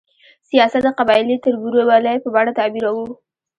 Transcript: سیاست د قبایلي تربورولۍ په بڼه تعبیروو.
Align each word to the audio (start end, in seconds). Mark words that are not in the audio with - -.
سیاست 0.49 0.81
د 0.85 0.89
قبایلي 0.99 1.35
تربورولۍ 1.43 2.17
په 2.23 2.29
بڼه 2.35 2.51
تعبیروو. 2.57 3.05